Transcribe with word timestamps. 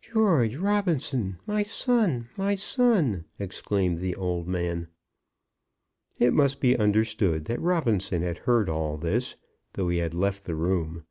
"George 0.00 0.56
Robinson, 0.56 1.36
my 1.44 1.62
son, 1.62 2.30
my 2.38 2.54
son!" 2.54 3.26
exclaimed 3.38 3.98
the 3.98 4.16
old 4.16 4.48
man. 4.48 4.88
It 6.18 6.32
must 6.32 6.58
be 6.58 6.74
understood 6.74 7.44
that 7.44 7.60
Robinson 7.60 8.22
had 8.22 8.38
heard 8.38 8.70
all 8.70 8.96
this, 8.96 9.36
though 9.74 9.90
he 9.90 9.98
had 9.98 10.14
left 10.14 10.46
the 10.46 10.54
room. 10.56 11.04